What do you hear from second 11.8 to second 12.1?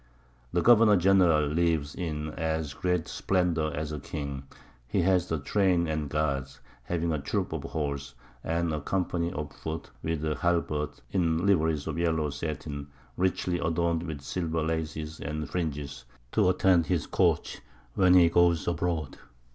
of